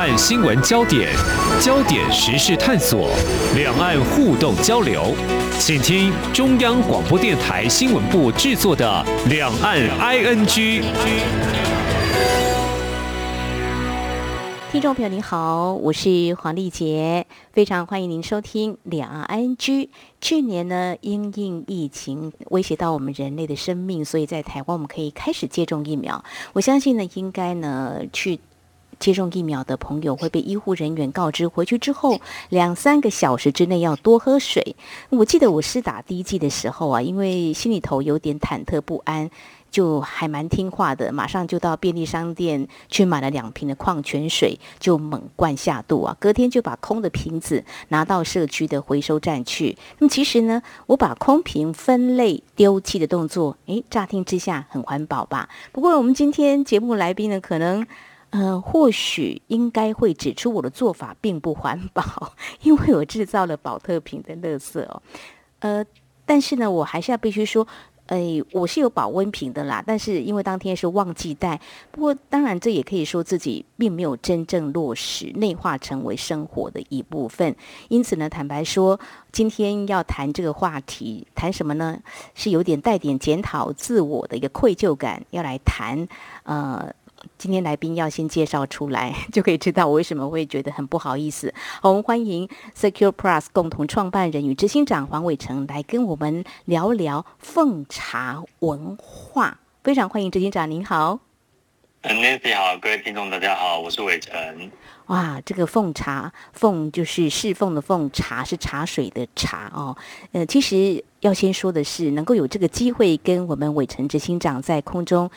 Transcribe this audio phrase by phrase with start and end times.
[0.00, 1.14] 岸新闻焦点、
[1.60, 3.10] 焦点时事探索、
[3.54, 5.14] 两岸互动交流，
[5.58, 10.46] 请听中央广播电台新闻部制作的《两岸 ING》。
[14.72, 19.90] 听众朋友您好，我是黄丽杰，非常欢迎您收听两岸 ING。
[20.22, 26.24] 去年呢，因应疫情威胁到我们人类的生命，所以在台湾我们可以开始接种疫苗。
[26.54, 28.40] 我相信呢，应该呢去
[29.00, 34.76] 接种疫苗的朋友会被医护人员告知，回去之后两三个小时之内要多喝水。
[35.08, 39.28] 我记得我施打第一剂的时候啊，因为心里头有点忐忑不安。
[39.70, 46.16] 就还蛮听话的，马上就到便利商店去买了两瓶的矿泉水，就猛灌下肚啊！
[46.18, 49.78] 隔天就把空的瓶子拿到社区的回收站去。
[50.00, 55.48] 那么其实呢，我把空瓶分类丢弃的动作，诶，乍听之下很环保吧？
[55.70, 57.86] 不过我们今天节目来宾呢，可能
[58.30, 65.02] 呃，或许应该会指出我的做法并不环保， 因为我制造了保特瓶的垃圾哦。
[65.60, 65.84] 呃，
[66.24, 67.66] 但是呢，我还是要必须说。
[68.06, 71.60] 哎，我是有保温瓶的啦，但是因为当天是忘记带。
[71.92, 77.54] 不过当然，这也可以说自己并没有真正落实内化成为生活的一部分。
[77.86, 78.98] 因此呢，坦白说，
[79.30, 82.00] 今天要谈这个话题，谈什么呢？
[82.34, 86.08] 是有点带点检讨自我的一个愧疚感，要来谈
[86.42, 86.92] 呃。
[87.38, 91.52] 今天来宾要先介绍出来， 就可以知道我为什么会觉得很不好意思。
[91.80, 99.58] 好我们欢迎 Secure Plus 共同创办人与执行长黄伟成来跟我们聊聊奉茶文化。
[99.82, 101.20] 非常欢迎执行长，您好。
[102.02, 104.32] Nancy 好，各位听众大家好，我是伟成。
[105.08, 109.94] 哇，这个奉茶，奉就是侍奉的奉，茶是茶水的茶哦。
[110.32, 115.30] 呃，其实要先说的是，能够有这个机会跟我们伟成执行长在空中。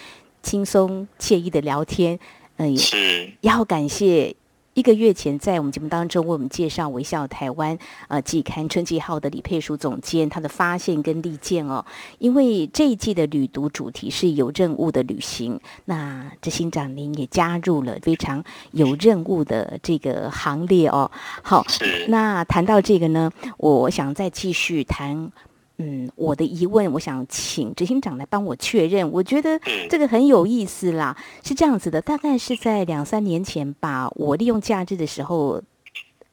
[0.43, 2.19] 轻松惬意的聊天，
[2.57, 4.35] 嗯，是要感谢
[4.75, 7.77] 一个月前在我们节目当中为我们介绍《微笑台湾》
[8.07, 11.85] 呃季刊春季号的李佩书总监他的发现跟利见哦，
[12.17, 21.09] 因为这一季的旅读主题是有任务的旅行，那执行长您也加入了非常有任务的这个行列哦。
[21.43, 21.63] 好，
[22.09, 25.31] 那谈到这个呢，我想再继续谈。
[25.85, 29.11] 嗯，我的疑问，我想请执行长来帮我确认。
[29.11, 35.61] 我觉得这个很有意思啦，是这样子的，大概是在两三年前吧，我利用假日的时候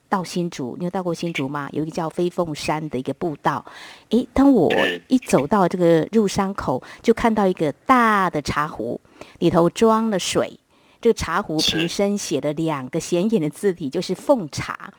[0.09, 1.69] 到新竹，你有到过新竹吗？
[1.73, 3.65] 有一个叫飞凤山的一个步道。
[4.11, 4.73] 诶，当我
[5.09, 9.01] 一走到这个入山口，就看到一个大的茶壶，
[9.41, 10.61] 里头装了水，
[11.01, 14.93] 这个茶壶瓶身写了两个显眼的字体，就是奉茶。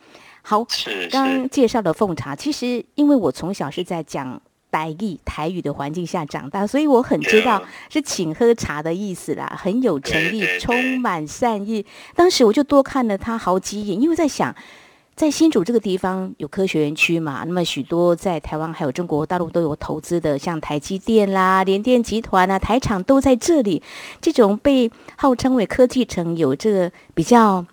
[0.44, 0.66] 好，
[1.12, 11.86] 刚介绍的奉茶，其实因为我从小是在讲白语台语的环境下长大，所以我很知道是请喝茶的意思啦，很有诚意，充满善意。
[12.16, 14.56] 当时我就多看了他好几眼，因为在想，
[15.16, 23.84] 在新竹这个地方有科学园区嘛，那么许多在台湾还有中国大陆都有投资的，像台积电啦、联电集团啊、台厂都在这里，
[24.20, 27.66] 这种被号称为科技城，有这个比较。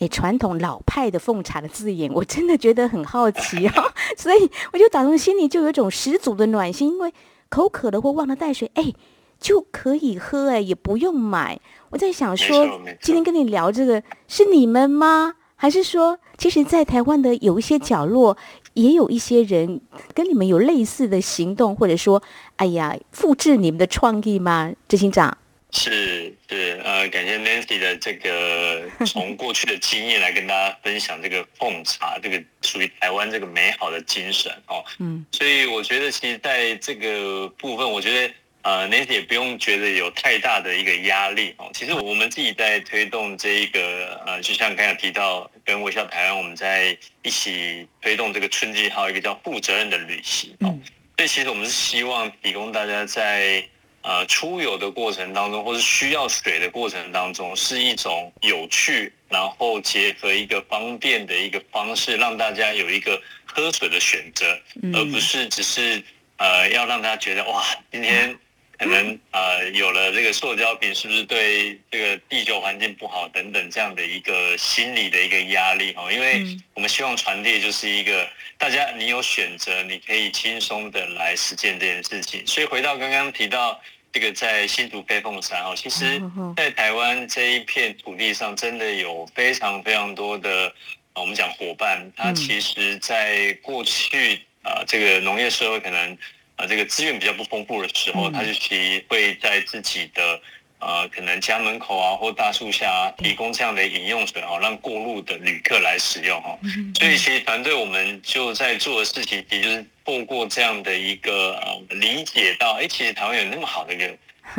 [0.00, 3.74] 诶，传统老派的奉茶的字眼，我真的觉得很好奇啊，
[4.16, 7.12] 所以我就打从心里就有一种十足的暖心，因为
[7.48, 8.92] 口渴了或忘了带水，哎，
[9.38, 11.60] 就可以喝，哎，也不用买。
[11.90, 12.66] 我在想说，
[13.00, 15.34] 今天跟你聊这个是你们吗？
[15.56, 18.34] 还是说，其实，在台湾的有一些角落，
[18.72, 19.82] 也有一些人
[20.14, 22.22] 跟你们有类似的行动，或者说，
[22.56, 24.72] 哎呀，复制你们的创意吗？
[24.88, 25.36] 执行长。
[25.72, 34.84] 是是呃，感谢 Nancy 的这个 从过去的经验来跟大家分享这个奉茶，这个属于台湾这个美好的精神哦。
[34.98, 41.70] 嗯，所以我觉得其实在这个部分，我觉得呃 Nancy 也不用觉得有太大的一个压力哦。
[41.72, 50.76] 其实我们自己在推动这一个呃，就像刚才提到跟微笑台湾，我们在一起推动这个春季号一个叫负责任的旅行哦。
[51.16, 53.62] 所以其实我们是希望提供大家在
[54.02, 64.58] 呃，出游的过程当中，或是需要水的过程当中，是一种有趣，然后结合一个方便的一个方式，让大家有一个喝水的选择，
[64.94, 66.02] 而不是只是
[66.38, 68.34] 呃要让大家觉得哇，今天
[68.80, 76.10] 可能呃有了这个塑胶瓶，是不是对这个地球环境不好等等这样的一个心理的一个压力哦？
[76.10, 76.44] 因为
[76.74, 78.26] 我们希望传递就是一个
[78.58, 82.44] 大家你有选择，你可以轻松的来实践这件事情。
[82.46, 83.80] 所以回到刚刚提到。
[84.12, 86.20] 这个在新竹飞凤山哦，其实，
[86.56, 90.74] 在台湾这一片土地上，真的有非常非常多的
[91.14, 96.18] 我们讲伙伴，他其实在过去啊，这个农业社会可能
[96.60, 100.40] 啊，这个资源比较不丰富的时候，他就其实会在自己的
[100.78, 106.58] 呃，可能家门口啊或大树下啊，提供这样的饮用水哦，让过路的旅客来使用哈。
[106.98, 114.16] 所以其实团队我们就在做的事情，也就是透过这样的一个呃理解到，哎，其实台湾有那么好的一个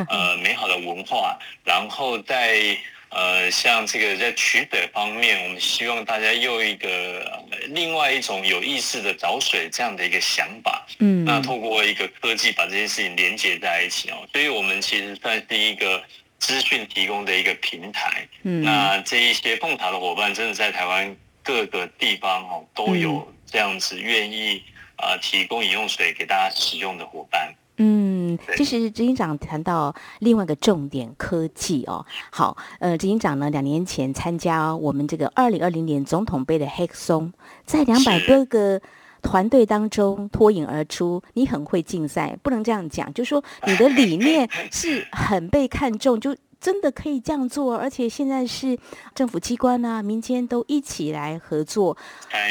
[0.10, 2.76] 呃 美好的文化，然后在。
[3.12, 16.02] 呃，像这个在取水方面，我们希望大家用一个另外一种有意识的找水这样的一个想法，嗯，那透过一个科技把这件事情连接在一起哦，所以我们其实算是一个
[16.40, 24.64] 资讯提供的一个平台，嗯，那这一些碰茶的伙伴，真的在台湾各个地方哦都有这样子愿意
[24.96, 27.54] 啊提供饮用水给大家使用的伙伴。
[27.78, 28.21] 嗯，
[28.56, 37.32] 其实执行长谈到另外一个重点科技哦，好，呃，执行长呢两年前参加我们这个二零二零年总统杯的黑松，
[37.66, 38.82] 在两百多个
[39.22, 48.78] 团队当中脱颖而出，你很会竞赛，不能这样讲，就说你的理念 是很被看重，就真的可以这样做，而且现在是
[49.14, 51.98] 政府机关啊、民间都一起来合作，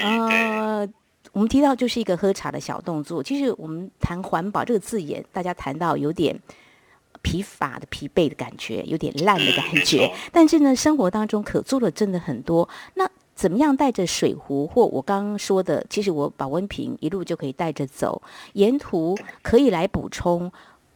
[0.02, 0.88] 呃。
[1.32, 3.22] 我们提到就是一个喝茶的小动作。
[3.22, 6.38] 其实我们谈环保这个字眼，大家谈到有点
[7.22, 10.12] 疲乏的疲惫的感觉，有点烂的感觉。
[10.32, 12.68] 但是呢，生活当中可做的真的很多。
[12.94, 18.20] 那怎么样带着水壶，或我刚刚说的，其实我保温瓶一路就可以带着走，
[18.54, 20.50] 沿途可以来补充，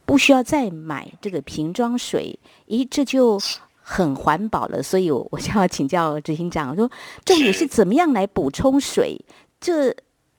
[0.05, 2.37] 不需要再买这个瓶装水。
[2.67, 3.39] 咦，这就
[3.81, 4.83] 很环保了。
[4.83, 6.91] 所以我我就要请教执行长，说
[7.23, 9.19] 重点是怎么样来补充水？
[9.59, 9.95] 这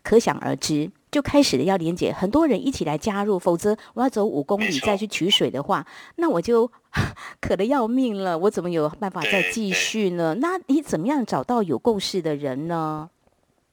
[0.06, 6.70] 可想而知，就开始了要连接很多人一起来加入，否则我要走五公里再去取水的话，那我就
[7.42, 8.38] 渴得要命了。
[8.38, 10.36] 我怎么有办法再继续呢？
[10.40, 13.10] 那你怎么样找到有共识的人呢？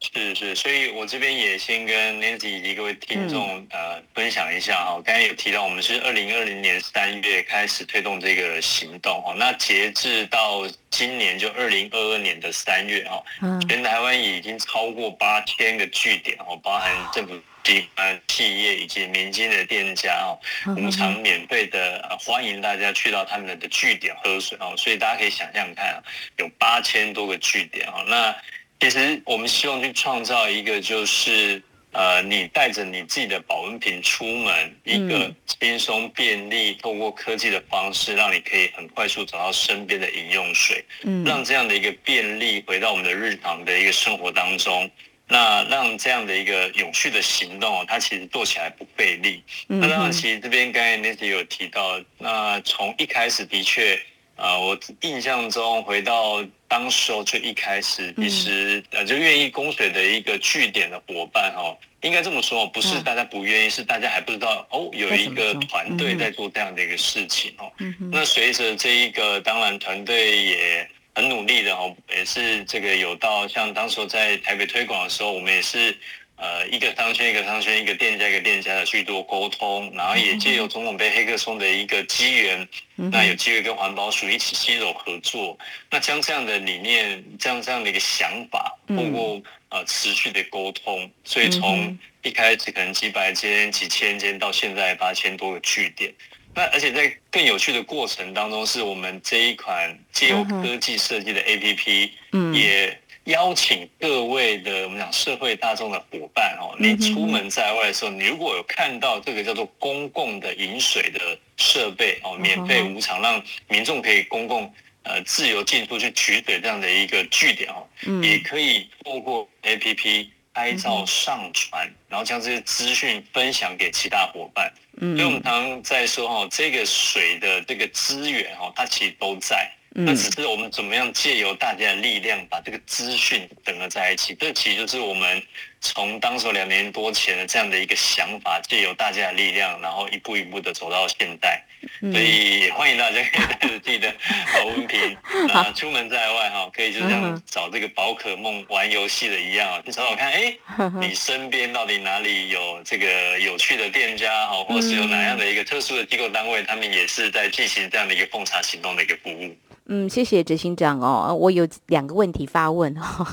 [0.03, 5.01] 是是，所以我这边也先跟 Nancy 以及各位听众呃分享一下哈。
[5.03, 9.33] 刚才有提到，我们是二零二零年三月开始推动这个行动哦。
[9.37, 13.23] 那截至到今年就二零二二年的三月哈，
[13.67, 20.37] 全台湾已经超过八千个据点哦，包含政府机关、企业以及民间的店家哦，
[20.75, 24.75] 无偿免费的欢迎大家去到他们的据点喝水哦。
[24.77, 26.03] 所以大家可以想象看啊，
[26.37, 28.35] 有八千多个据点哦，那。
[28.83, 31.63] 其实我们希望去创造一个，就是
[31.93, 44.91] 呃，你带着你自己的保温瓶出门，一个轻松便利，透过科技的方式，让你可以很快速找到身边的饮用水，嗯，让这样的一个便利回到我们的日常的一个生活当中，
[45.29, 49.41] 那让这样的一个永续的行动，它其实做起来不费力。
[49.67, 53.97] 那当然，其实这边刚才那些有提到，那从一开始的确。
[54.35, 67.71] 啊，我印象中回到当时候最一开始，其实呃就愿意供水的一个据点的伙伴哦，应该这么说，不是大家不愿意，是大家还不知道哦，有一个团队在做这样的一个事情哦。
[68.11, 75.97] 那随着这一个，当然团队也很努力的哦，也是这个有到像当时在台北推广的时候，我们也是。
[76.43, 85.57] 呃，一个商圈一个商圈，一个店家一个店家的去做沟通，然后也借由总统杯黑客松的一个机缘，那有机会跟环保署一起携手合作，
[85.89, 96.13] 那将这样的理念，这样这样的一个想法，通过呃持续的沟通，所以从一开始可能几百间、几千间，到现在八千多个据点，
[96.53, 102.09] 那而且在更有趣的过程当中，是我们这一款借由科技设计的 APP，
[102.53, 102.99] 也。
[103.25, 114.69] 邀请各位的我们讲社会大众的伙伴哦，你出门在外的时候，你如果有看到这个叫做公共的饮水的设备哦，免费无偿让民众可以公共
[115.03, 117.87] 呃自由进出去取水这样的一个据点哦，
[118.21, 124.71] 也可以透过 A P P 拍照上传，然后将这些资讯分享给其他伙伴。
[125.01, 129.71] 嗯，所以我们常常在说哦，这个水的这个资源哦，它其实都在。
[129.95, 134.33] 那只是我们怎么样借由大家的力量，把这个资讯整合在一起。
[134.33, 135.41] 这其实就是我们
[135.83, 141.61] 从当时两年多前的这样的一个想法，借由大家的力量，然后一步一步的走到现在。
[141.99, 144.09] 所以欢迎大家可以带着自己的
[144.53, 145.17] 保温瓶，
[145.53, 150.57] 啊， 出门在外哈，可以就像找这个宝可梦玩游戏的一样，你找找看，哎，
[151.01, 159.53] 你身边到底哪里有这个有趣的店家哈，或是有哪样的一个特殊的机构单位，他们也是在进行这样的一个奉茶行动的一个服务。
[159.87, 161.35] 嗯，谢谢执行长哦。
[161.35, 163.27] 我有两个问题发问哦，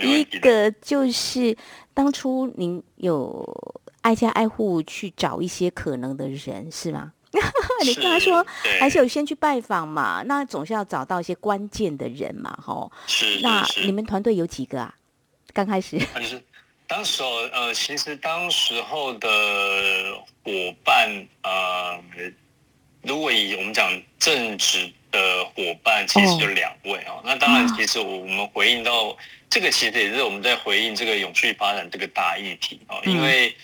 [0.00, 1.54] 一个就是
[1.94, 3.44] 当初您有
[4.02, 7.12] 挨家挨户去找一些可能的人是吗？
[7.84, 8.44] 你跟他说
[8.80, 10.22] 还是有先去拜访嘛？
[10.26, 12.90] 那总是要找到一些关键的人嘛，吼。
[13.06, 13.40] 是。
[13.42, 14.94] 那你们团队有几个啊？
[15.52, 15.98] 刚开始。
[16.22, 16.42] 是
[16.86, 19.28] 当时候呃，其实当时候的
[20.42, 20.50] 伙
[20.84, 22.02] 伴呃。
[23.02, 23.88] 如果以我们讲
[24.18, 27.20] 正直的伙伴，其实就两位哦。
[27.24, 29.16] 那当然，其实我们回应到
[29.50, 33.54] 这个，其实也是我们在回应这个永续发展这个大议题哦，因为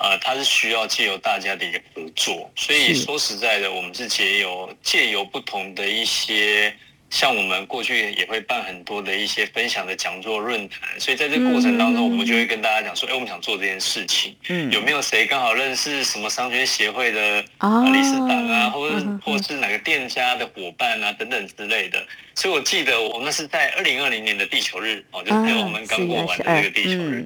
[0.00, 6.74] 呃，它是需要借由大家的一个合作，所以说实在的，我们是借由借由不同的一些。
[7.14, 22.04] 像我们过去也会办很多的一些分享的讲座论坛，所以在这个过程当中，我们就会跟大家讲说，哎，我们想做这件事情，嗯，有没有谁刚好认识什么商圈协会的啊理事长啊，或者或是哪个店家的伙伴啊等等之类的。
[22.34, 27.24] 所以我记得我们是在二零二零年的地球日哦，就是我们刚过完的那个地球日，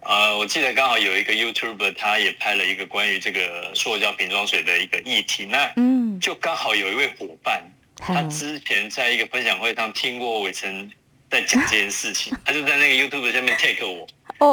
[0.00, 7.62] 呃，我记得刚好有一个 YouTuber 他也拍了一个关于这个塑胶瓶装水的一个议题，那嗯，就刚好有一位伙伴。
[7.98, 10.90] 他之前在一个分享会上听过伟成
[11.30, 14.06] 在讲这件事情，他就在那个 YouTube 下面 take 我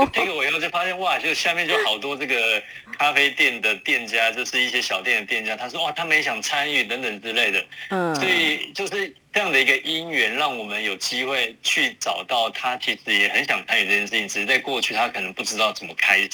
[0.07, 2.61] ，take 我以后就发现哇，就下面就好多这个
[2.97, 9.13] 咖啡店的店家，就是一些小店的店家，他说哇，他们也想参与等等之类的，嗯，所以就是。
[9.35, 16.29] 这样的一个因缘，让我们有机会去找到他，其实也很想参与这件事情，只是在过去他可能不知道怎么开始。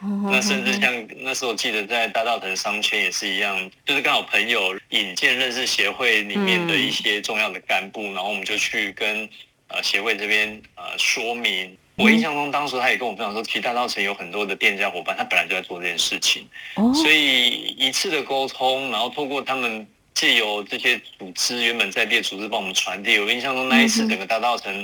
[0.00, 9.28] 那甚至像那时候，记得在大道城商圈也是一样，就是刚好朋友引荐认识协会里面的一些重要的干部，然后我们就去跟
[9.66, 11.76] 呃协会这边呃说明。
[11.98, 16.48] 我印象中，当时他也跟我分享说，其实大道城有很多的店家伙伴，他本来就在做这件事情，
[16.94, 19.86] 所以一次的沟通，然后透过他们。
[20.14, 24.82] 借由这些组织原本在列组织帮我们传递，我印象中那一次整个大道城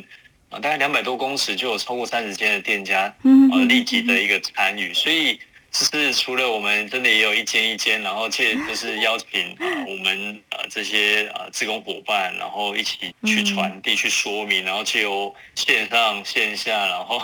[0.49, 3.12] 啊，大概两百多公尺就有超过三十间的店家，
[3.52, 4.94] 呃，立即的一个参与。
[4.94, 5.37] 所以
[5.75, 17.21] 就是除了我们真的也有一间一间，然后借就是邀请啊我们啊这些啊职工伙伴，然后一起去传递、去说明，然后借由线上线下，然后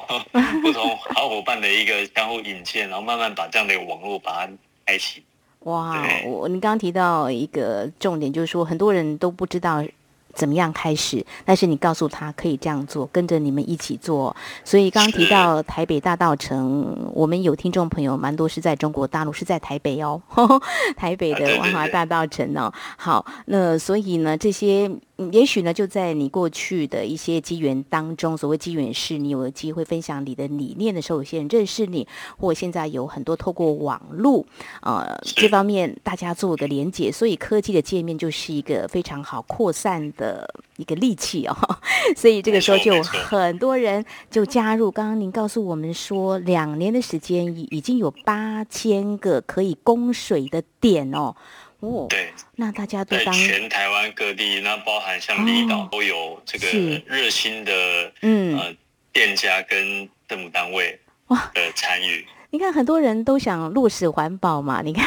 [0.63, 4.53] 不同好伙伴的一个相互引荐，然后慢慢把这样的一个网络把它
[4.85, 5.23] 开启。
[5.61, 9.85] 哇，我你刚刚提到一个重点，就是说很多人都不知道。
[10.41, 11.23] 怎么样开始？
[11.45, 14.35] 但是你告诉他可以这样做，跟着你们一起做。
[14.65, 20.19] 所以刚刚提到台北大道城，我们有听众朋友蛮多是在中国大陆，是在台北哦，
[20.97, 22.73] 台北的万华大道城哦。
[22.97, 24.91] 好，那所以呢，这些
[25.33, 32.07] 也许呢，就在你过去的一些机缘当中，所谓机缘是你有机会分享你的理念的时候，有些人认识你，
[32.39, 34.45] 或现在有很多透过网络
[34.83, 40.01] 呃这方面大家做个连接，所以科技的界面就是一个非常好扩散。
[40.17, 41.57] 的一个利器哦，
[42.17, 44.91] 所以这个时候就很多人就加入。
[44.91, 51.35] 刚刚您告诉我们说，两年的时间已已经有八千个可以供水的点哦。
[51.81, 58.59] 哦，对，那大家都当全台湾各地，那包含像离岛都有这个热心的嗯。
[58.59, 58.75] 呃
[59.13, 60.97] 店家跟政府单位
[61.27, 61.51] 哇。
[61.53, 62.25] 的参与。
[62.53, 64.83] 你看，很多人都想落实环保嘛。
[64.83, 65.07] 你看，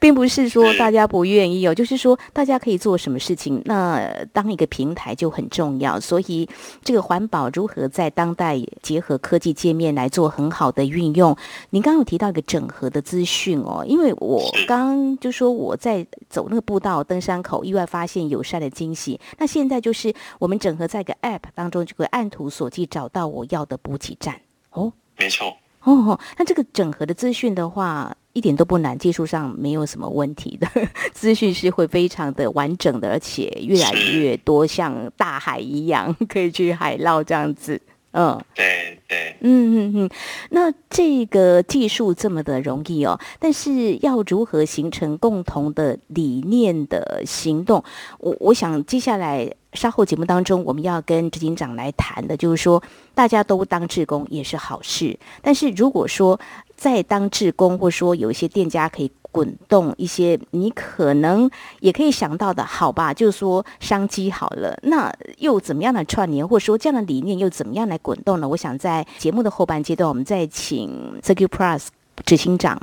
[0.00, 3.60] 并不是说大家不愿意哦，就是说大家可以做什么事情。
[3.66, 4.02] 那
[4.32, 6.48] 当一个平台就很重要，所以
[6.82, 11.36] 这个环保如何在当代结合科技界面来做很好的运用。
[11.70, 19.20] 您刚刚有提到一个整合的资讯哦，因为我刚就说我在走那个步道登山口，意外发现友善的惊喜。
[19.36, 25.54] 那现在就是我们整合在一个 App 当中，就会按图索骥找到我要的补给站哦，没错。
[25.84, 30.68] 哦，那这个整合的资讯的话，一点都不难，技术上没有什么问题的，
[31.12, 37.80] 资讯是会非常的完整的，而且越来越多，像大海一样 可以去海捞这样子。
[38.14, 40.10] 嗯，对对，嗯嗯嗯，
[40.50, 47.82] 那这个技术这么的容易哦，但是要如何形成共同的理念的行动？
[48.18, 52.82] 我我想接下来稍后节目当中，我们要跟执行长来谈的，就是说
[53.14, 56.38] 大家都当志工也是好事，但是如果说
[56.76, 59.10] 在当志工，或说有一些店家可以。
[59.32, 61.50] 滚动一些，你可能
[61.80, 63.14] 也可以想到的，好吧？
[63.14, 68.46] 就是说商机好了，那又怎么样的串联，或者说这样的理念又怎么样来滚动呢？
[68.46, 71.86] 我想在节目的后半阶段，我们再请 c i r c u Plus
[72.26, 72.78] 执行长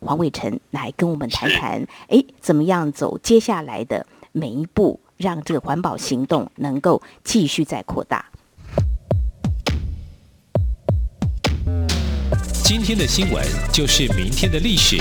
[0.00, 8.24] 黄伟成来跟我们谈谈，哎，怎么样走接下来的每一步，让这个环保行动能够继续再扩大。
[12.64, 14.96] 今天的新闻就是明天的历史，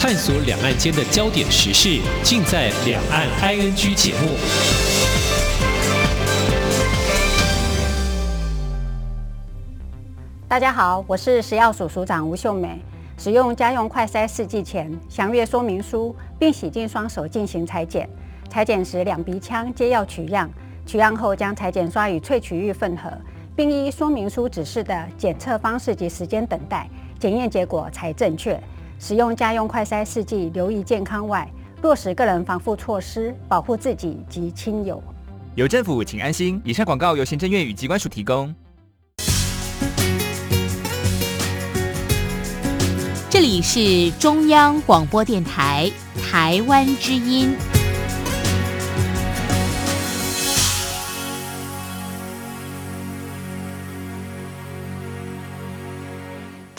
[0.00, 4.30] 探索两岸间的焦点时事，尽在《两岸 ING》节目。
[10.48, 12.82] 大家好，我是食药署署长吴秀美。
[13.16, 18.08] 使用家用快筛试剂前，详阅说明书，并洗净双手进行裁剪。
[18.52, 20.46] 裁剪时，两鼻腔皆要取样。
[20.84, 23.10] 取样后，将裁剪刷与萃取液混合，
[23.56, 26.86] 并依说明书指示的检测方式及时间等待。
[27.18, 28.62] 检验结果才正确。
[28.98, 35.02] 使用家用快筛试剂，留意健康外，落实个人防护措施，保护自己及亲友。
[35.54, 36.60] 有政府，请安心。
[36.62, 38.54] 以上广告由行政院与机关署提供。
[43.30, 45.90] 这里是中央广播电台
[46.30, 47.56] 台湾之音。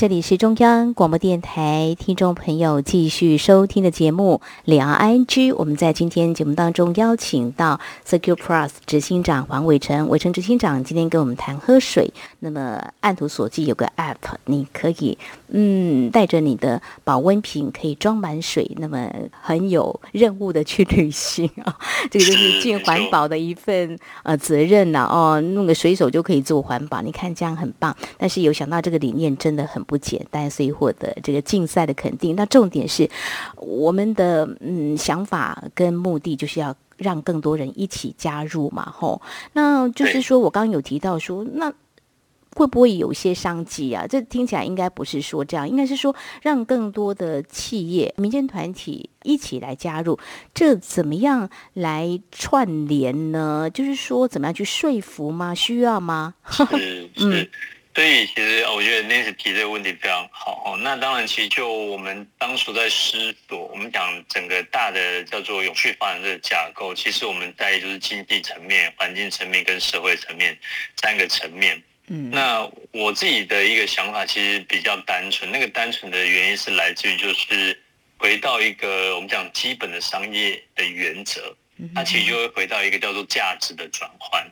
[0.04, 5.54] 这里是中央广播电台听众朋友继续收听的节目《两岸安居》。
[5.56, 12.14] 我们在今天节目当中邀请到 Secure Plus 执行长黄伟成，伟成执行长今天跟我们谈喝水。
[12.40, 15.18] 那么按图索骥有个 App，你可以
[15.48, 21.78] 嗯带着你的保温瓶可以装满水，那么很有任务的去旅行啊。
[22.12, 27.96] 这个就是尽环保的一份呃责任呐哦，弄个水手就可以做环保，你看这样很棒。
[28.18, 29.82] 但是有想到这个理念真的很。
[29.93, 32.36] 不简单，所以获得这个竞赛的肯定。
[32.36, 33.10] 那重点是
[33.58, 39.22] 我们的嗯想法跟目的，就是要让更多人一起加入嘛，吼。
[39.54, 41.74] 那就是说我刚刚有提到说，那
[42.56, 44.06] 会不会有一些商机啊？
[44.06, 50.20] 这听起来应该不是说这样，应该是说让更多的企业、民间团体一起来加入。
[50.54, 53.68] 这怎么样来串联呢？
[53.74, 55.56] 就是说怎么样去说服吗？
[55.56, 56.36] 需要吗？
[57.18, 57.48] 嗯。
[57.96, 60.78] 所以其实我觉得 Nancy 提这个问题非常好哦。
[60.82, 70.58] 那当然，其实就我们当初在思索，我们讲整个大的叫做永续发展这个架构，其实我们在就是经济层面、环境层面跟社会层面
[71.02, 71.82] 三个层面。
[72.08, 77.80] 嗯，那我自己的一个想法其实比较单纯，那个单纯的原因是来自于就是
[78.18, 81.56] 回到一个我们讲基本的商业的原则，
[81.94, 84.44] 它其实就会回到一个叫做价值的转换。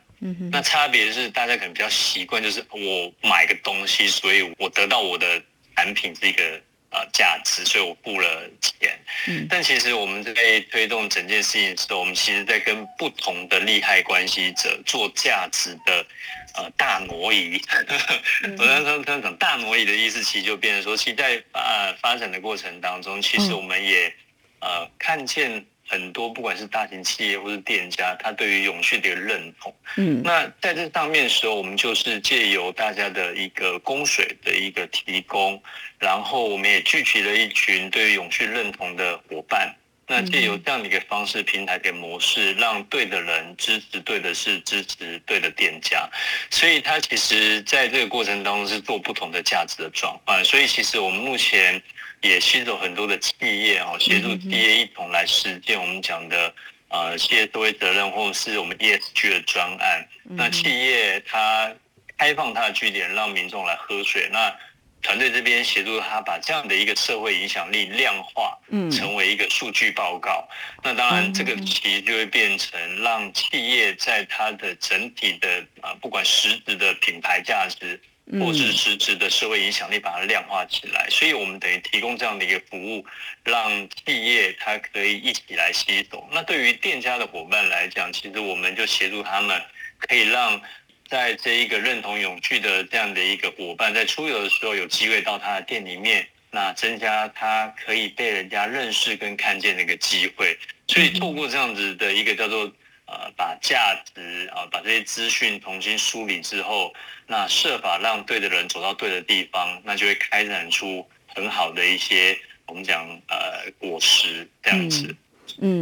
[0.52, 5.42] 那差别是大家可能比较习惯，就是我买个东西，所以我得到我的
[5.74, 6.60] 产品是一个
[6.90, 8.96] 呃价值，所以我付了钱。
[9.26, 10.32] 嗯，但其实我们在
[10.70, 16.06] 推动整件事情的时候，我们其实在跟不同的利害关系者做价值的
[16.54, 17.60] 呃大挪移。
[18.58, 24.14] 我刚刚刚讲大挪移的意思，其实就变成说，其实在呃发展的过程当中，其实我们也
[24.60, 25.66] 呃看见。
[25.92, 35.62] 很多不管是大型企业或是店家，他对于永续的一个认同，嗯，那在这上面的时候，我们就是借由大家的一个供水的一个提供，
[35.98, 39.76] 然后我们也聚集了一群对于永续认同的伙伴，
[40.06, 46.08] 那借由这样的一个方式、平台的模式，让对的人支持对的事，支持对的店家，
[46.48, 51.82] 所以它其实在这个过程当中是做不同的价值的转换，所以其实我们目前。
[52.22, 56.54] 也携手很多的企业哦，协助企业一同来实践我们讲的
[56.88, 60.08] 呃企业社会责任，或者是我们 ESG 的专案。
[60.24, 61.72] 那企业它
[62.16, 64.28] 开放它的据点，让民众来喝水。
[64.32, 64.54] 那
[65.02, 70.48] 团队这边协助他把这样的一个社会影响力量化，嗯，成为一个数据报告。
[70.84, 78.00] 那当然，这个其实就会变成让企业在它的整体的啊，不管实质的品牌价值。
[78.40, 81.06] 或是实质的社会影响力，把它量化起来。
[81.10, 83.04] 所以，我们等于提供这样的一个服务，
[83.44, 86.26] 让企业它可以一起来吸收。
[86.32, 89.60] 那对于店家的伙伴来讲，其实我们就协助他们，
[89.98, 90.60] 可以让
[91.08, 100.58] 在这一个认同永续的这样的一个伙伴，在出游的时候有机会到他的店里面，那增加他可以被人家认识跟看见的一个机会。
[100.88, 102.72] 所以，透过这样子的一个叫做。
[103.12, 106.94] 呃，把价值啊，把这些资讯重新梳理之后，
[107.26, 115.14] 那设法让对的人走到对的地方，那就会开展出很好的一些我们讲呃果实这样子。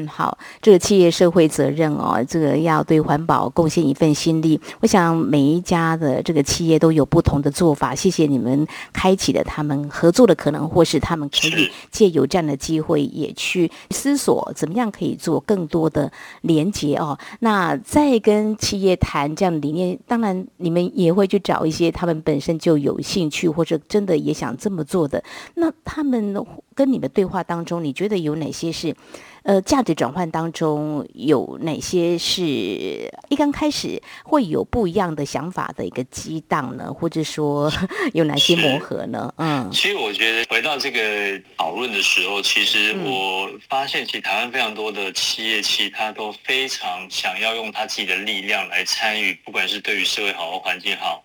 [0.06, 4.60] 好，这个企业社会责任哦，这个要对环保贡献一份心力。
[4.80, 7.94] 我想每一家的这个企业都有不同的做法。
[7.94, 16.10] 谢谢你们开启了他们合作的可能，或是他们可以借有这样的机会，也去思索怎么样可以做更多的
[16.42, 17.18] 连接哦。
[17.40, 25.22] 那再跟企业谈这样的理念，当然你们也会去找一些他们本身就有兴趣，或者真的也想这么做的。
[25.54, 26.34] 那他们
[26.74, 28.94] 跟你们对话当中，你觉得有哪些是？
[29.42, 36.92] 呃，价值转换当中有哪些是一刚开始会有不一样的想法的一个激荡呢？
[36.92, 37.72] 或者说
[38.12, 39.32] 有哪些磨合呢？
[39.38, 51.24] 嗯，其实我觉得回到这个讨论的时候，其实我发现，其实台湾非常多的企业，其实他都非常想要用他自己的力量来参与，不管是对于社会好或环境好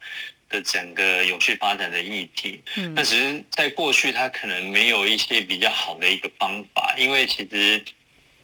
[0.50, 2.62] 的整个永续发展的议题。
[2.78, 7.84] 嗯，那只是在过去，他可能没有一些比较好的一个方法，因为其实。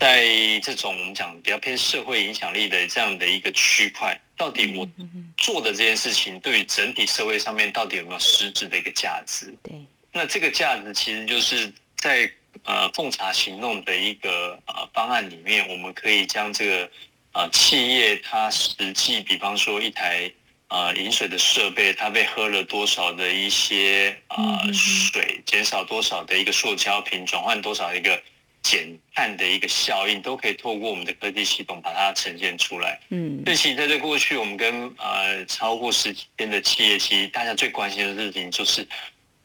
[0.01, 4.89] 在这种我们讲比较偏社会影响力的这样的一个区块，到底我
[5.37, 9.55] 做的这件事情对于整体社会上面到底有没有实质的一个价值？
[9.61, 9.75] 对，
[10.11, 12.27] 那这个价值其实就是在
[12.63, 16.91] 呃奉茶行动的一个呃方案里面，我们可以将这个
[17.33, 20.31] 呃企业它实际，比方说一台
[20.69, 28.19] 呃饮水的设备，它被喝了多少的一些呃水，减少多少的一个塑胶瓶，转换多少一个。
[28.63, 33.00] 减碳的一个效应，都可以透过我们的科技系统把它呈现出来。
[33.10, 38.88] 嗯，所以其实在这过去，我们跟呃超过十几天的企业，其实大家最关心的事情就是，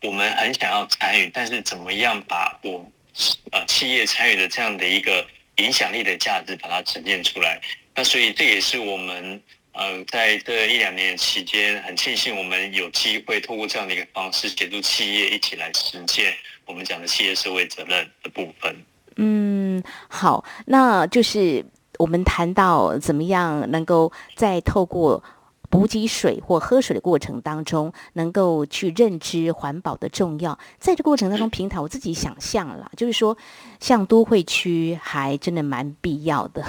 [0.02, 2.84] 我们很想要参与，但是怎么样把我
[3.52, 5.26] 呃企业参与的这样的一个
[5.56, 7.60] 影响力的价值把它呈现出来？
[7.94, 16.34] 那所以这也是我们呃在这一两年期间，很庆幸我们有机会透过这样的一个方式，协助企业一起来实践
[16.66, 18.76] 我们讲的企业社会责任的部分。
[19.16, 21.64] 嗯，好，那就是
[21.98, 25.22] 我们谈到怎么样能够在透过
[25.68, 30.56] 补给水或喝水的过程当中，能够去认知环保的重要。
[30.78, 33.36] 在这过程当中，平台我自己想象了，就是说，
[33.80, 36.62] 像都会区还真的蛮必要的。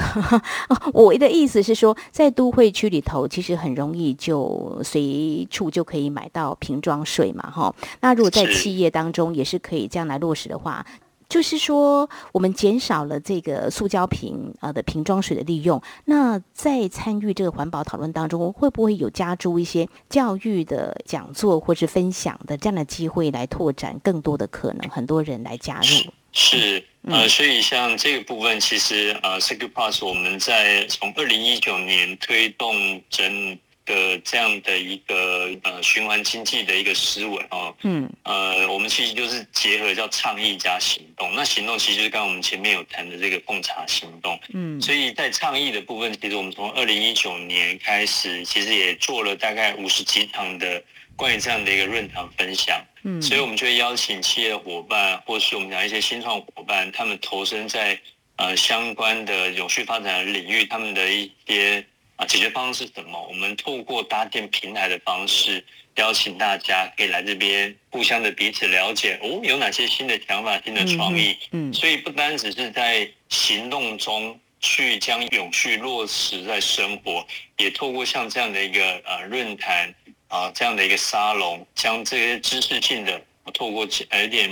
[0.94, 7.76] 我的意思是说，在都会区里头，其实很容易就随处就可以买到瓶装水嘛，哈。
[8.02, 10.86] 那如果在企业当中也是可以这样来落实的话。
[11.30, 15.82] 就是说，我们减少了这个塑胶瓶啊的瓶装水的利用。
[16.06, 26.12] 那在参与这个环保讨论当中，会不会有加注一些教育的讲座或是分享的这样的机会，来拓展更多的可能，很多人来加入？
[26.32, 33.60] 是，呃，所以像这个部分，其实呃 s e c u r Pass 我们在从二零一九年推动整。
[33.88, 41.34] 的这样的一个呃循环经济的一个思维哦，嗯，呃，我们其实就是结合叫倡议加行动。
[41.34, 50.84] 那行动其实就是刚刚我们前面有谈的这个奉茶行动，嗯，所以在倡议的部分，其实我们从二零一九年开始，其实也做了大概五十几场的
[51.16, 57.98] 关于这样的一个论坛分享，嗯，所以我们就会邀请企业伙伴，或是我们讲一些新创伙伴，他们投身在
[58.36, 61.86] 呃相关的永续发展的领域，他们的一些。
[62.18, 63.28] 啊，解决方案是什么？
[63.28, 65.64] 我们透过搭建平台的方式，
[65.96, 71.38] 邀请大家可以来这边互相的彼此了解哦，有哪些新的想法、新的创意？
[71.52, 77.24] 嗯，所以不单只是在行动中去将永续落实在生活，
[77.58, 79.94] 也透过像这样的一个呃论坛
[80.28, 83.22] 啊，这样的一个沙龙，将这些知识性的
[83.54, 84.50] 透过有点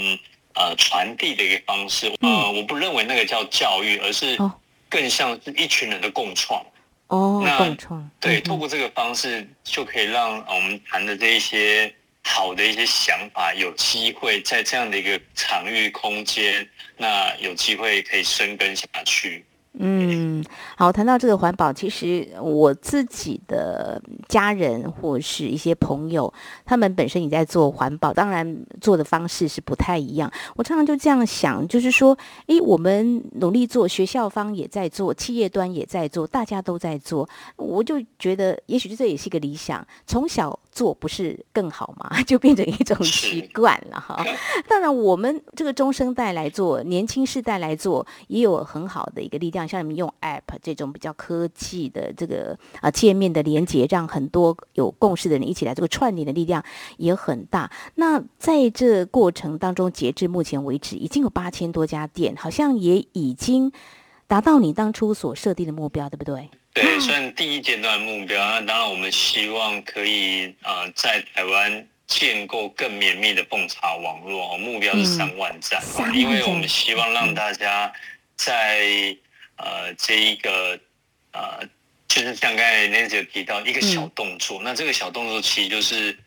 [0.54, 4.38] 呃传递的一个方式，呃，我不认为那个叫教育，而是
[4.88, 6.64] 更像是一群人的共创。
[7.08, 7.76] 哦，那
[8.20, 19.46] 对，透过这个方式就可以让我们谈的这一些好的一些想法，有机会在这样的一个场域空间，那有机会可以生根下去。
[19.78, 20.44] 嗯，
[20.78, 26.34] 好，谈到这个环保，其实我自己的家人或是一些朋友，
[26.64, 30.32] 他们本身也在做环保，当然做的方式是不太一样。
[30.56, 39.86] 我常常就这样想，就是说，诶，我们努力做，学校方也在做，企业端也在做，大家都在做，我就觉得，也许这也是一个理想。
[40.08, 42.10] 从小做不是更好吗？
[42.24, 44.26] 就变成一种习惯了哈。
[44.70, 49.65] 当然，我们这个中生代来做，年轻世代来做，也有很好的一个力量。
[49.68, 56.64] 像你们用 App 这种比较科技的这个啊界面的连接，让很多有共识的人一起来，这个串联的力量
[56.98, 57.72] 也很大。
[57.96, 63.72] 那在这过程当中，截至目前为止，已经有八千多家店，好像也已经
[64.28, 66.50] 达到你当初所设定的目标，对不对？
[66.74, 68.38] 对，算第一阶段目标。
[68.38, 75.82] 那当然，我们希望可以呃在台湾建构更绵密的奉茶网络，目标是三万站，
[76.14, 77.92] 因为我们希望让大家
[78.36, 79.18] 在。
[79.58, 80.78] 呃，这一个
[81.32, 81.66] 呃，
[82.10, 86.18] 就是像刚才 Nancy 提到一个小动作，那这个小动作其实就是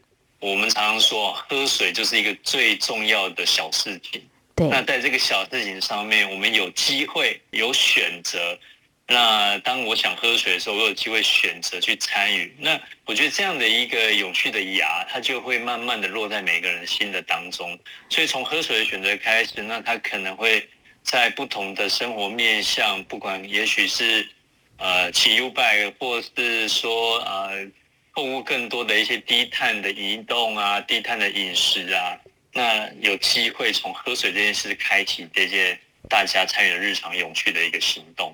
[0.40, 4.26] 我们常常说，喝水就是一个最重要的小事情。
[4.54, 4.66] 对。
[4.68, 8.58] 那在这个小事情上面，我们有机会有选择。
[9.06, 12.54] 那当我想喝水的时候，我有机会选择去参与。
[12.58, 17.78] 那我觉得这样的一个有趣的芽，它就会慢慢的落在每个人心的当中。
[18.08, 20.66] 所以从喝水的选择开始，那它可能会。
[21.10, 24.28] 在不同的生活面向，不管也许是
[24.76, 27.66] 呃骑 U bike，或是说呃
[28.12, 32.14] 购物更多的一些低碳的移动啊，低碳的饮食啊，
[32.52, 35.78] 那有机会从喝水这件事开启这些
[36.10, 38.30] 大家参与的日常永续的一个行动。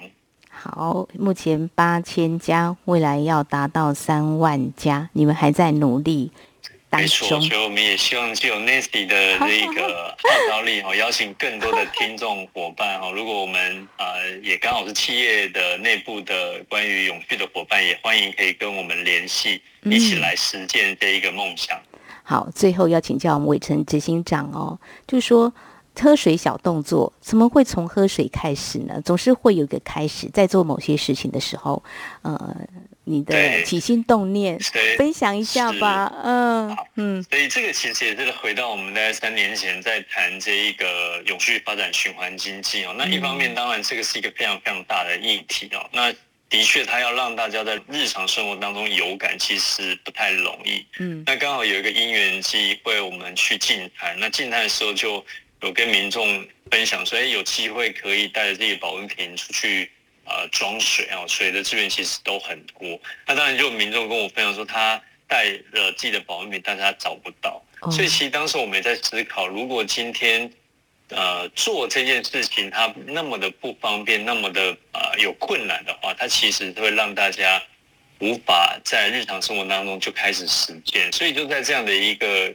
[0.50, 6.32] 好，目前八千家，未来要达到三万家，你们还在努力。
[6.98, 13.12] 没错，所以我们也希望借由 Nancy 的 这个号召力哦，邀请更多的听众伙伴哦。
[13.14, 21.78] 如果我们呃也刚好是企业的内部的关于永续的伙伴，也欢迎可以跟我们联系，一起来实践这一个梦想。
[22.22, 25.52] 好，最后要请教我们伟成执行长哦，就是说
[26.00, 29.00] 喝水小动作怎么会从喝水开始呢？
[29.04, 31.82] 总是会有一个开始，在做某些事情的时候，
[32.22, 32.56] 呃，
[33.04, 36.12] 你的起心动念，对分享一下吧。
[36.22, 42.94] 嗯好嗯所以这个其实也是回到我们大概三年前在谈这一个永续发展循环经济哦。
[42.96, 45.88] 那一方面，当然这个是一个非常非常大的议题哦。
[45.92, 46.12] 那
[46.48, 50.84] 的确，它要让大家在日常生活当中有感，其实不太容易。
[50.98, 54.16] 嗯那刚好有一个因缘机会，我们去净滩。
[54.18, 55.24] 那净滩的时候，就
[55.62, 59.90] 有跟民众分享所以，有机会可以带着自己的保温瓶出去
[60.24, 62.98] 呃装水啊，水的资源其实都很多。
[63.26, 67.62] 那当然，就有民众跟我分享说，他带了自己的保温瓶，但是他找不到。
[67.80, 70.50] 哦所以其实当时我们也在思考，如果今天
[71.10, 77.62] 呃做这件事情它那么的不方便，那么的呃有困难的话，它其实会让大家
[78.20, 81.12] 无法在日常生活当中就开始实践。
[81.12, 82.54] 所以就在这样的一个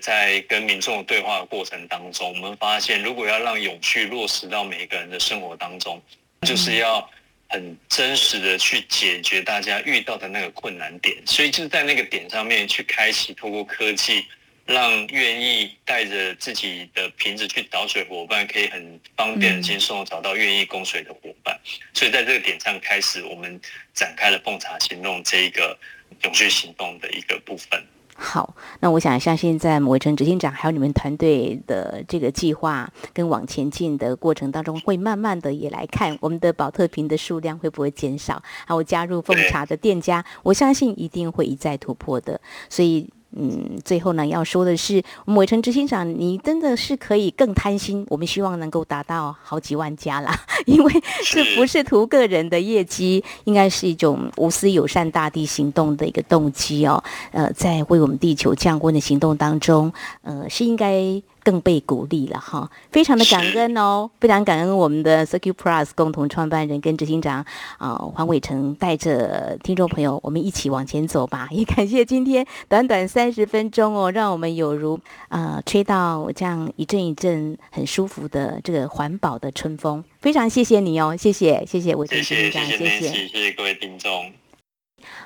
[0.00, 6.00] 在跟民众对话的过程当中，我们发现，如果要让永续落实到每一个人的生活当中，
[6.42, 7.10] 就是要
[7.48, 11.16] 很真实的去解决大家遇到的那个困难点。
[11.26, 14.26] 所以就是在那个点上面去开启，透过科技。
[14.68, 21.58] 让愿意带着自己的瓶子去找水伙伴，可以很方便、轻松找到愿意供水的伙伴。
[21.94, 23.58] 所以在这个点上开始，我们
[23.94, 25.74] 展开了奉茶行动这一个
[26.22, 27.82] 永续行动的一个部分。
[28.20, 42.40] 好，那我想像现在伟成执行长还有你们团队的这个计划跟往前进的过程当中，会慢慢的也来看我们的保特瓶的数量会不会减少，还有加入奉茶的店家，我相信一定会一再突破的。
[42.68, 43.08] 所以。
[43.36, 50.34] 嗯，最后呢，要说的是，我们伟成执行长，你真的是可以更贪心，我们希望能够达到好几万家啦，
[50.66, 50.92] 因为
[51.24, 57.02] 这不是图个人的业绩，应该是一种无私友善大地行动的一个动机哦。
[57.32, 61.22] 呃，在为我们地球降温的行动当中，呃，是应该。
[61.48, 67.38] 更被鼓励了哈，非常的感恩哦，非常感恩我们的 Circuit Plus 共同创办人跟执行长
[67.78, 71.48] 啊、呃、黄伟成带着听众朋友，我们一起往前走吧。
[71.50, 84.30] 也感谢今天短短三十分钟哦，让我们有如呃吹到这样一阵一阵很舒服的这个环保的春风，非常谢谢你哦，谢谢谢谢执行长，谢谢谢谢谢各位听众。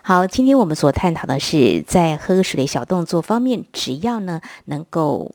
[0.03, 5.33] 好，今天我们所探讨的是在喝水的小动作方面，只要呢能够。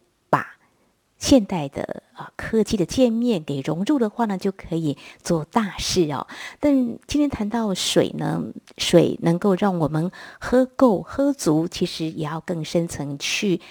[1.17, 6.27] 现代的啊科技的界面给融入的话呢，就可以做大事哦。
[6.59, 6.73] 但
[7.07, 8.43] 今天谈到水呢，
[8.77, 13.61] 水能够让我们喝够喝足，其实也要更深层去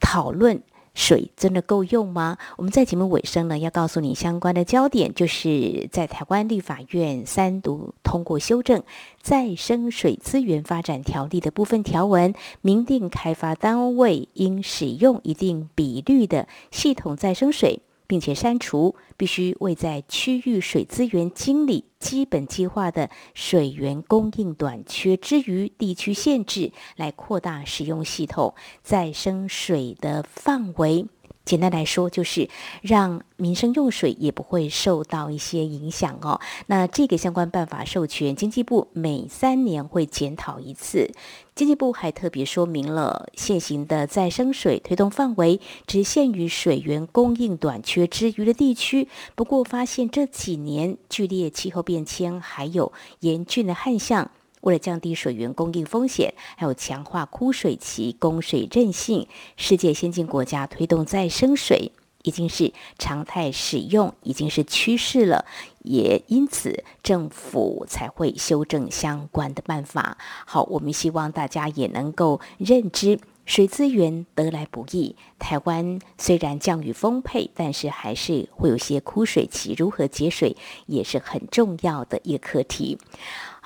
[0.00, 0.62] 讨论。
[0.96, 2.38] 水真的够用吗？
[2.56, 8.80] 我们在节目尾声呢，要告诉你相关的焦点，就是在台湾立法院三读通过修正
[9.20, 17.82] 《再生水资源发展条例》的部分条文，明定开发单位应使用一定比率的系统再生水。
[18.06, 31.06] 并且删除必须为在区域水资源经理基本计划的水源供应短缺之余，地区限制来扩大使用系统再生水的范围。
[31.46, 32.50] 简单来说，就是
[32.82, 36.40] 让民生用水也不会受到一些影响哦。
[36.66, 41.12] 那这个相关办法授权，经济部每三年会检讨一次。
[41.54, 49.08] 经济部还特别说明了，现行的再生水推动范围只限于水源供应短缺之余的地区。
[49.34, 54.30] 不过，发现这几年剧烈气候变迁还有严峻的旱象。
[54.62, 61.92] 为了降低水源供应风险，还有强化枯水期供水韧性，世界先进国家推动再生水
[62.22, 65.44] 已经是常态使用，已经是趋势了。
[65.82, 70.18] 也因此，政府才会修正相关的办法。
[70.44, 73.20] 好，我们希望大家也能够认知。
[73.44, 82.98] 水资源得来不易，台湾虽然降雨丰沛，但是还是会有些枯水期，如何节水也是很重要的一个课题。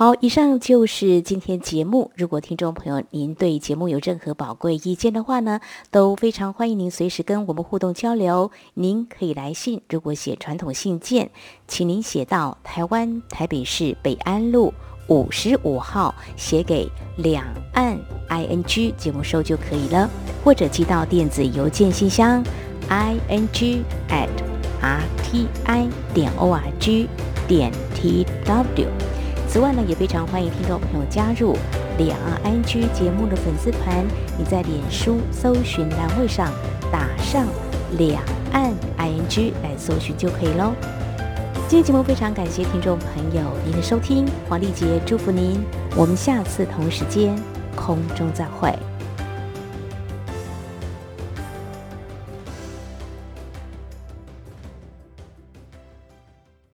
[0.01, 2.11] 好，以上就是今天节目。
[2.17, 5.61] 如果听众朋友您对节目有任何宝贵意见的话呢，
[5.91, 8.51] 都非常欢迎您随时跟我们互动交流。
[8.73, 11.31] 您可以来信，如果写传统信件，
[11.69, 14.73] 请您写到台湾台北市北安路。
[15.09, 20.09] 五十五号写给两岸 i n g 节目收就可以了，
[20.43, 22.43] 或者寄到电子邮件信箱
[22.89, 24.31] i n g at
[24.81, 27.07] r t i 点 o r g
[27.47, 28.89] 点 t w。
[29.53, 31.57] 此外呢，也非常欢迎听众朋友加入
[31.99, 34.07] 两岸 i n g 节目的粉丝团。
[34.39, 36.53] 你在脸书搜寻栏位上
[36.93, 37.49] 打上
[37.99, 40.73] 两岸 i n g 来搜寻就可以喽。
[41.67, 45.61] 今天节目非常感谢听众朋友您的收听，黄丽杰祝福您，
[45.97, 47.35] 我们下次同时间
[47.75, 48.73] 空中再会。